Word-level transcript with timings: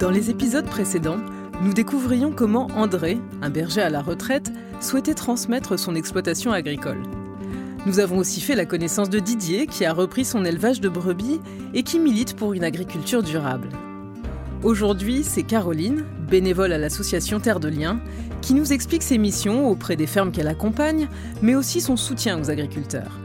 Dans 0.00 0.10
les 0.10 0.30
épisodes 0.30 0.64
précédents, 0.64 1.20
nous 1.60 1.74
découvrions 1.74 2.32
comment 2.32 2.68
André, 2.74 3.18
un 3.42 3.50
berger 3.50 3.82
à 3.82 3.90
la 3.90 4.00
retraite, 4.00 4.50
souhaitait 4.80 5.12
transmettre 5.12 5.78
son 5.78 5.94
exploitation 5.94 6.52
agricole. 6.52 7.02
Nous 7.84 8.00
avons 8.00 8.16
aussi 8.16 8.40
fait 8.40 8.54
la 8.54 8.64
connaissance 8.64 9.10
de 9.10 9.18
Didier, 9.18 9.66
qui 9.66 9.84
a 9.84 9.92
repris 9.92 10.24
son 10.24 10.42
élevage 10.46 10.80
de 10.80 10.88
brebis 10.88 11.38
et 11.74 11.82
qui 11.82 11.98
milite 11.98 12.34
pour 12.34 12.54
une 12.54 12.64
agriculture 12.64 13.22
durable. 13.22 13.68
Aujourd'hui, 14.62 15.22
c'est 15.22 15.42
Caroline, 15.42 16.06
bénévole 16.30 16.72
à 16.72 16.78
l'association 16.78 17.38
Terre 17.38 17.60
de 17.60 17.68
Liens, 17.68 18.00
qui 18.40 18.54
nous 18.54 18.72
explique 18.72 19.02
ses 19.02 19.18
missions 19.18 19.68
auprès 19.68 19.96
des 19.96 20.06
fermes 20.06 20.32
qu'elle 20.32 20.48
accompagne, 20.48 21.08
mais 21.42 21.54
aussi 21.54 21.82
son 21.82 21.98
soutien 21.98 22.40
aux 22.40 22.48
agriculteurs. 22.48 23.18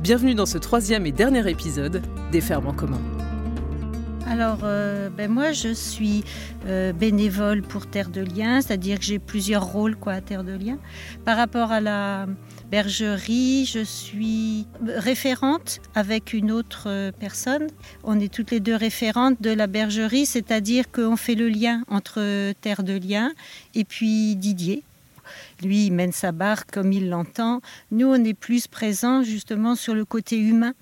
Bienvenue 0.00 0.34
dans 0.34 0.46
ce 0.46 0.58
troisième 0.58 1.06
et 1.06 1.12
dernier 1.12 1.48
épisode 1.48 2.02
des 2.32 2.40
Fermes 2.40 2.66
en 2.66 2.74
commun. 2.74 3.00
Alors, 4.26 4.60
euh, 4.64 5.08
ben 5.10 5.30
moi, 5.30 5.52
je 5.52 5.72
suis 5.72 6.24
euh, 6.66 6.92
bénévole 6.92 7.62
pour 7.62 7.86
Terre 7.86 8.10
de 8.10 8.20
Liens, 8.20 8.60
c'est-à-dire 8.60 8.98
que 8.98 9.04
j'ai 9.04 9.18
plusieurs 9.18 9.64
rôles 9.64 9.96
quoi, 9.96 10.14
à 10.14 10.20
Terre 10.20 10.44
de 10.44 10.52
Liens. 10.52 10.78
Par 11.24 11.36
rapport 11.36 11.72
à 11.72 11.80
la 11.80 12.26
bergerie, 12.70 13.64
je 13.66 13.82
suis 13.82 14.66
référente 14.84 15.80
avec 15.94 16.32
une 16.32 16.52
autre 16.52 16.84
euh, 16.86 17.12
personne. 17.18 17.66
On 18.04 18.20
est 18.20 18.32
toutes 18.32 18.50
les 18.50 18.60
deux 18.60 18.76
référentes 18.76 19.40
de 19.40 19.50
la 19.50 19.66
bergerie, 19.66 20.26
c'est-à-dire 20.26 20.90
qu'on 20.92 21.16
fait 21.16 21.34
le 21.34 21.48
lien 21.48 21.82
entre 21.88 22.52
Terre 22.60 22.82
de 22.82 22.98
Liens 22.98 23.32
et 23.74 23.84
puis 23.84 24.36
Didier. 24.36 24.84
Lui, 25.62 25.86
il 25.86 25.92
mène 25.92 26.12
sa 26.12 26.32
barque 26.32 26.70
comme 26.70 26.92
il 26.92 27.08
l'entend. 27.08 27.60
Nous, 27.90 28.06
on 28.06 28.24
est 28.24 28.34
plus 28.34 28.66
présents 28.66 29.22
justement 29.22 29.74
sur 29.74 29.94
le 29.94 30.04
côté 30.04 30.38
humain 30.38 30.74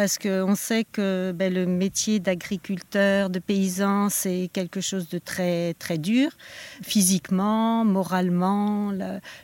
parce 0.00 0.16
qu'on 0.16 0.54
sait 0.54 0.84
que 0.84 1.30
ben, 1.36 1.52
le 1.52 1.66
métier 1.66 2.20
d'agriculteur, 2.20 3.28
de 3.28 3.38
paysan, 3.38 4.08
c'est 4.08 4.48
quelque 4.50 4.80
chose 4.80 5.10
de 5.10 5.18
très 5.18 5.74
très 5.74 5.98
dur, 5.98 6.30
physiquement, 6.80 7.84
moralement, 7.84 8.92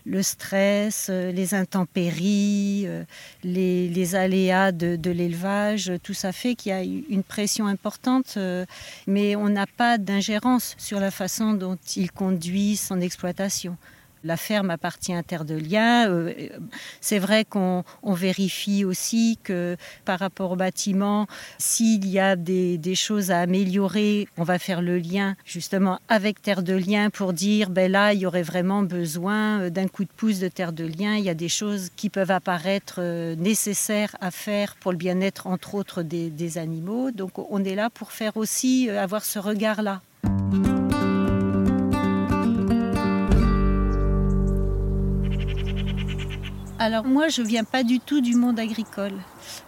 le, 0.06 0.22
stress, 0.22 1.08
euh, 1.10 1.30
les 1.30 1.52
intempéries, 1.52 2.84
euh, 2.86 3.04
les, 3.44 4.14
aléas 4.14 4.72
de, 4.72 4.96
de 4.96 5.10
l'élevage, 5.10 5.92
tout 6.02 6.14
ça 6.14 6.32
fait 6.32 6.54
qu'il 6.54 6.70
y 6.70 6.74
a 6.74 6.82
une 6.82 7.22
pression 7.22 7.66
importante, 7.66 8.36
euh, 8.38 8.64
mais 9.06 9.36
on 9.36 9.50
n'a 9.50 9.66
pas 9.66 9.98
d'ingérence 9.98 10.74
sur 10.78 11.00
la 11.00 11.10
façon 11.10 11.52
dont 11.52 11.76
il 11.96 12.10
conduit 12.10 12.76
son 12.76 13.02
exploitation. 13.02 13.76
La 14.24 14.36
ferme 14.36 14.70
appartient 14.70 15.12
à 15.12 15.22
Terre 15.22 15.44
de 15.44 15.54
Liens. 15.54 16.08
Euh, 16.08 16.32
c'est 17.00 17.18
vrai 17.18 17.44
qu'on 17.44 17.84
vérifie 18.04 18.84
aussi 18.84 19.38
que 19.42 19.76
par 20.04 20.18
rapport 20.18 20.52
au 20.52 20.56
bâtiment, 20.56 21.26
s'il 21.58 22.06
y 22.08 22.18
a 22.18 22.34
des, 22.36 22.94
choses 22.94 23.30
à 23.30 23.40
améliorer, 23.40 24.26
on 24.36 24.42
va 24.42 24.58
faire 24.58 24.80
le 24.80 24.98
lien 24.98 25.36
justement 25.44 26.00
avec 26.08 26.40
Terre 26.40 26.62
de 26.62 26.74
Liens 26.74 27.10
pour 27.10 27.32
dire 27.32 27.68
ben 27.70 27.90
là, 27.90 28.14
il 28.14 28.20
y 28.20 28.26
aurait 28.26 28.42
vraiment 28.42 28.82
besoin 28.82 29.60
euh, 29.60 29.70
d'un 29.70 29.86
coup 29.86 30.04
de 30.04 30.10
pouce 30.16 30.38
de 30.38 30.48
Terre 30.48 30.72
de 30.72 30.84
Liens. 30.84 31.16
Il 31.16 31.24
y 31.24 31.30
a 31.30 31.34
des 31.34 31.48
choses 31.48 31.90
qui 31.94 32.08
peuvent 32.08 32.30
apparaître 32.30 32.96
euh, 32.98 33.36
nécessaires 33.36 34.16
à 34.20 34.30
faire 34.30 34.76
pour 34.76 34.92
le 34.92 34.98
bien-être, 34.98 35.46
entre 35.46 35.74
autres, 35.74 36.02
des, 36.02 36.30
des 36.30 36.58
animaux. 36.58 37.10
Donc 37.10 37.38
on 37.38 37.62
est 37.64 37.74
là 37.74 37.90
pour 37.90 38.12
faire 38.12 38.36
aussi 38.36 38.88
avoir 38.90 39.24
ce 39.24 39.38
regard-là. 39.38 40.00
Alors 46.86 47.04
moi, 47.04 47.26
je 47.26 47.42
viens 47.42 47.64
pas 47.64 47.82
du 47.82 47.98
tout 47.98 48.20
du 48.20 48.36
monde 48.36 48.60
agricole. 48.60 49.14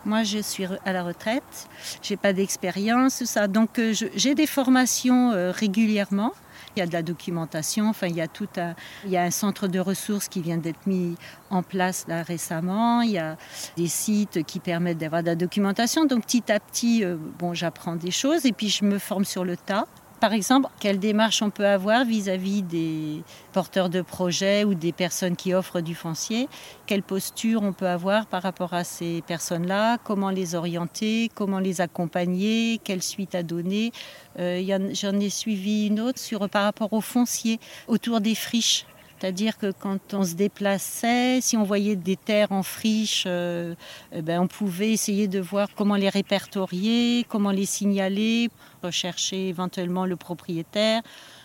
Moi, 0.05 0.23
je 0.23 0.39
suis 0.39 0.65
à 0.85 0.93
la 0.93 1.03
retraite, 1.03 1.69
j'ai 2.01 2.17
pas 2.17 2.33
d'expérience, 2.33 3.25
ça. 3.25 3.49
Donc 3.49 3.81
euh, 3.81 3.93
j'ai 4.15 4.37
des 4.37 4.47
formations 4.47 5.33
euh, 5.33 5.51
régulièrement. 5.51 6.33
Il 6.77 6.79
y 6.79 6.83
a 6.83 6.87
de 6.87 6.93
la 6.93 7.03
documentation, 7.03 7.89
enfin 7.89 8.07
il 8.07 8.15
y 8.15 8.21
a 8.21 8.29
tout 8.29 8.49
un, 8.57 8.77
il 9.05 9.11
y 9.11 9.17
a 9.17 9.23
un 9.25 9.33
centre 9.33 9.67
de 9.67 9.81
ressources 9.81 10.29
qui 10.29 10.41
vient 10.41 10.59
d'être 10.59 10.87
mis 10.87 11.17
en 11.51 11.65
place 11.65 12.05
là 12.07 12.23
récemment. 12.23 13.03
Il 13.03 13.11
y 13.11 13.19
a 13.19 13.37
des 13.77 13.89
sites 13.89 14.45
qui 14.45 14.61
permettent 14.61 14.99
d'avoir 14.99 15.23
de 15.23 15.27
la 15.27 15.34
documentation. 15.34 16.05
Donc 16.05 16.25
petit 16.25 16.53
à 16.53 16.61
petit, 16.61 17.05
euh, 17.05 17.17
bon, 17.41 17.53
j'apprends 17.53 17.97
des 17.97 18.12
choses 18.12 18.47
et 18.47 18.53
puis 18.53 18.69
je 18.69 18.84
me 18.84 19.01
forme 19.01 19.25
sur 19.25 19.45
le 19.45 19.57
tas. 19.57 19.89
Par 20.21 20.33
exemple, 20.33 20.69
quelle 20.81 20.99
démarche 20.99 21.43
on 21.43 21.51
peut 21.51 21.67
avoir 21.67 22.05
vis-à-vis 22.05 22.62
des 22.62 23.23
porteurs 23.53 23.89
de 23.89 24.03
projets 24.03 24.65
ou 24.65 24.75
des 24.75 24.91
personnes 24.91 25.37
qui 25.37 25.55
offrent 25.55 25.81
du 25.81 25.95
foncier? 25.95 26.49
Quelle 26.87 27.05
posture 27.05 27.62
on 27.62 27.73
peut 27.73 27.87
avoir 27.87 28.27
par 28.27 28.43
rapport 28.43 28.75
à 28.75 28.83
ces 28.83 29.23
personnes-là? 29.28 29.99
Comment 30.03 30.31
les 30.31 30.57
orienter? 30.57 31.31
Comment 31.37 31.61
les 31.61 31.81
accompagner? 31.81 32.81
Quelle 32.83 33.03
suite 33.03 33.37
à 33.37 33.45
donner? 33.45 33.93
Euh, 34.41 34.91
J'en 34.93 35.21
ai 35.21 35.31
suivi 35.31 35.87
une 35.87 36.01
autre 36.01 36.19
sur, 36.19 36.49
par 36.49 36.65
rapport 36.65 36.93
au 36.93 37.01
foncier, 37.01 37.61
autour 37.87 38.21
des 38.21 38.34
friches. 38.34 38.87
C'est-à-dire 39.19 39.59
que 39.59 39.73
quand 39.73 40.15
on 40.15 40.23
se 40.23 40.34
déplaçait, 40.34 41.41
si 41.41 41.56
on 41.56 41.65
voyait 41.65 41.97
des 41.97 42.17
terres 42.17 42.53
en 42.53 42.62
friche, 42.62 43.25
euh, 43.27 43.75
eh 44.12 44.23
ben 44.23 44.41
on 44.41 44.47
pouvait 44.47 44.93
essayer 44.93 45.27
de 45.27 45.41
voir 45.41 45.69
comment 45.77 45.97
les 45.97 46.09
répertorier, 46.09 47.27
comment 47.28 47.51
les 47.51 47.67
signaler, 47.67 48.49
rechercher 48.83 49.49
éventuellement 49.49 50.07
le 50.07 50.17
propriétaire 50.17 51.03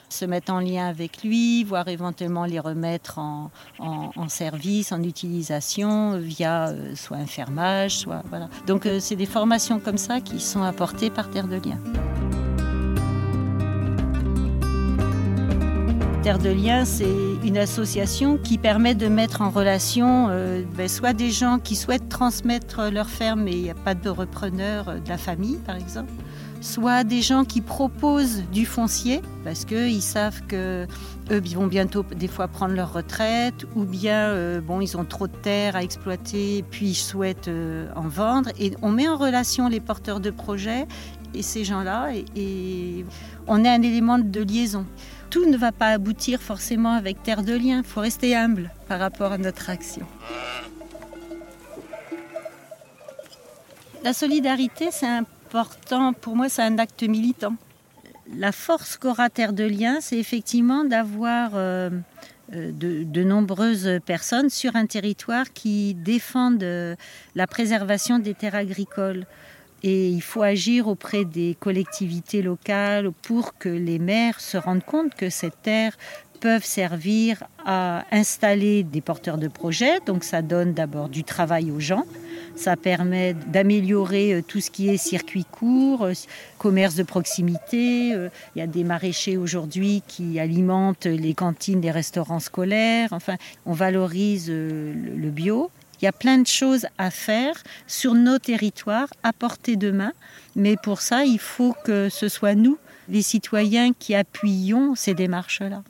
se 0.09 0.25
mettre 0.25 0.53
en 0.53 0.59
lien 0.59 0.87
avec 0.87 1.23
lui, 1.23 1.63
voire 1.63 1.87
éventuellement 1.87 2.45
les 2.45 2.59
remettre 2.59 3.17
en, 3.17 3.49
service, 4.27 4.91
en 4.91 5.01
utilisation 5.01 6.17
via 6.17 6.69
euh, 6.69 6.95
soit 6.95 7.17
un 7.17 7.25
fermage, 7.25 7.97
soit 7.97 8.21
voilà. 8.29 8.47
Donc 8.67 8.85
euh, 8.85 8.99
c'est 8.99 9.15
des 9.15 9.25
formations 9.25 9.79
comme 9.79 9.97
ça 9.97 10.21
qui 10.21 10.39
sont 10.39 10.61
apportées 10.61 11.09
par 11.09 11.29
Terre 11.31 11.47
de 11.47 11.55
Liens. 11.55 11.79
Terre 16.23 16.39
de 16.39 16.51
Liens, 16.51 16.85
c'est 16.85 17.05
une 17.43 17.57
association 17.57 18.37
qui 18.37 18.57
permet 18.57 18.95
de 18.95 19.09
mettre 19.09 19.41
en 19.41 19.49
relation 19.49 20.27
euh, 20.29 20.63
ben, 20.77 20.87
soit 20.87 21.11
des 21.11 21.31
gens 21.31 21.59
qui 21.59 21.75
souhaitent 21.75 22.07
transmettre 22.07 22.89
leur 22.89 23.09
ferme 23.09 23.43
mais 23.43 23.51
il 23.51 23.63
n'y 23.63 23.69
a 23.69 23.75
pas 23.75 23.93
de 23.93 24.07
repreneur 24.07 24.87
euh, 24.87 24.99
de 24.99 25.09
la 25.09 25.17
famille, 25.17 25.57
par 25.65 25.75
exemple, 25.75 26.13
soit 26.61 27.03
des 27.03 27.21
gens 27.21 27.43
qui 27.43 27.59
proposent 27.59 28.41
du 28.53 28.65
foncier 28.65 29.21
parce 29.43 29.65
qu'ils 29.65 30.01
savent 30.01 30.41
que 30.47 30.87
eux 31.29 31.41
vont 31.55 31.67
bientôt 31.67 32.05
des 32.15 32.29
fois 32.29 32.47
prendre 32.47 32.73
leur 32.73 32.93
retraite 32.93 33.65
ou 33.75 33.83
bien 33.83 34.29
euh, 34.29 34.61
bon 34.61 34.79
ils 34.79 34.95
ont 34.95 35.03
trop 35.03 35.27
de 35.27 35.35
terre 35.35 35.75
à 35.75 35.83
exploiter 35.83 36.63
puis 36.71 36.91
ils 36.91 36.95
souhaitent 36.95 37.51
en 37.97 38.07
vendre 38.07 38.49
et 38.57 38.71
on 38.81 38.91
met 38.91 39.09
en 39.09 39.17
relation 39.17 39.67
les 39.67 39.81
porteurs 39.81 40.21
de 40.21 40.29
projets 40.29 40.87
et 41.33 41.41
ces 41.41 41.65
gens-là 41.65 42.11
et 42.37 43.05
on 43.45 43.65
est 43.65 43.69
un 43.69 43.81
élément 43.81 44.19
de 44.19 44.39
liaison 44.39 44.85
tout 45.33 45.49
ne 45.49 45.57
va 45.57 45.71
pas 45.71 45.87
aboutir 45.87 46.39
forcément 46.39 46.93
avec 46.93 47.23
Terre 47.23 47.41
de 47.41 47.53
Liens. 47.53 47.79
Il 47.79 47.83
faut 47.83 48.01
rester 48.01 48.35
humble 48.35 48.69
par 48.87 48.99
rapport 48.99 49.31
à 49.31 49.39
notre 49.39 49.71
action. 49.71 50.05
La 54.03 54.13
solidarité, 54.13 54.89
c'est 54.91 55.07
important. 55.07 56.13
Pour 56.13 56.35
moi, 56.35 56.49
c'est 56.49 56.61
un 56.61 56.77
acte 56.77 57.01
militant. 57.01 57.55
La 58.37 58.51
force 58.51 58.95
qu'aura 58.95 59.31
Terre 59.31 59.53
de 59.53 59.63
Liens, 59.63 60.01
c'est 60.01 60.19
effectivement 60.19 60.83
d'avoir 60.83 61.53
euh, 61.55 61.89
euh, 62.53 62.71
de, 62.71 63.23
nombreuses 63.23 63.89
personnes 64.05 64.51
sur 64.51 64.75
un 64.75 64.85
territoire 64.85 65.51
qui 65.51 65.95
défendent 65.95 66.61
euh, 66.61 66.95
la 67.33 67.47
préservation 67.47 68.19
des 68.19 68.35
terres 68.35 68.53
agricoles. 68.53 69.25
Et 69.83 70.09
il 70.09 70.21
faut 70.21 70.41
agir 70.41 70.87
auprès 70.87 71.25
des 71.25 71.57
collectivités 71.59 72.41
locales 72.41 73.11
pour 73.21 73.57
que 73.57 73.69
les 73.69 73.99
maires 73.99 74.39
se 74.39 74.57
rendent 74.57 74.85
compte 74.85 75.13
que 75.13 75.29
ces 75.29 75.51
terres 75.51 75.97
peuvent 76.43 76.65
servir 76.65 77.43
à 77.65 78.03
installer 78.11 78.83
des 78.83 78.99
porteurs 78.99 79.37
de 79.37 79.47
projets. 79.47 79.99
Donc 80.05 80.23
ça 80.23 80.41
donne 80.41 80.73
d'abord 80.73 81.07
du 81.09 81.23
travail 81.23 81.71
aux 81.71 81.79
gens. 81.79 82.05
Ça 82.55 82.75
permet 82.75 83.33
d'améliorer 83.33 84.33
euh, 84.33 84.41
tout 84.45 84.59
ce 84.59 84.69
qui 84.69 84.89
est 84.89 84.97
circuit 84.97 85.45
court, 85.49 86.03
euh, 86.03 86.13
commerce 86.57 86.95
de 86.95 87.03
proximité. 87.03 88.13
Euh, 88.13 88.29
il 88.55 88.59
y 88.59 88.61
a 88.61 88.67
des 88.67 88.83
maraîchers 88.83 89.37
aujourd'hui 89.37 90.03
qui 90.07 90.39
alimentent 90.39 91.05
les 91.05 91.33
cantines 91.33 91.81
des 91.81 91.91
restaurants 91.91 92.41
scolaires. 92.41 93.09
Enfin, 93.11 93.37
on 93.65 93.73
valorise 93.73 94.49
le 94.49 95.29
bio. 95.29 95.71
Il 96.03 96.07
y 96.07 96.09
a 96.09 96.11
plein 96.11 96.37
de 96.37 96.47
choses 96.47 96.85
à 96.97 97.09
faire 97.09 97.55
sur 97.87 98.13
nos 98.13 98.37
territoires, 98.37 99.07
à 99.23 99.31
portée 99.31 99.77
de 99.77 99.89
main. 99.89 100.11
Mais 100.53 100.75
pour 100.75 100.99
ça, 100.99 101.23
il 101.23 101.39
faut 101.39 101.73
que 101.85 102.09
ce 102.09 102.27
soit 102.27 102.55
nous, 102.55 102.77
les 103.07 103.21
citoyens, 103.21 103.93
qui 103.97 104.13
appuyons 104.13 104.95
ces 104.95 105.13
démarches-là. 105.13 105.81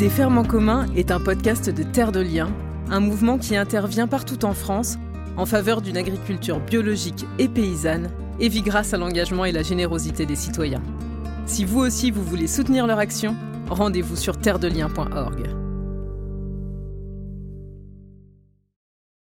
Des 0.00 0.08
fermes 0.08 0.36
en 0.36 0.42
commun 0.42 0.88
est 0.96 1.12
un 1.12 1.20
podcast 1.20 1.70
de 1.70 1.84
Terre 1.84 2.10
de 2.10 2.18
Liens, 2.18 2.52
un 2.90 2.98
mouvement 2.98 3.38
qui 3.38 3.54
intervient 3.56 4.08
partout 4.08 4.44
en 4.44 4.52
France 4.52 4.98
en 5.36 5.46
faveur 5.46 5.80
d'une 5.80 5.96
agriculture 5.96 6.58
biologique 6.58 7.26
et 7.38 7.48
paysanne 7.48 8.10
et 8.40 8.48
vit 8.48 8.62
grâce 8.62 8.92
à 8.92 8.96
l'engagement 8.98 9.44
et 9.44 9.52
la 9.52 9.62
générosité 9.62 10.26
des 10.26 10.34
citoyens. 10.34 10.82
Si 11.46 11.64
vous 11.64 11.78
aussi 11.78 12.10
vous 12.10 12.24
voulez 12.24 12.48
soutenir 12.48 12.88
leur 12.88 12.98
action, 12.98 13.36
rendez-vous 13.68 14.16
sur 14.16 14.38
terredeliens.org. 14.38 15.69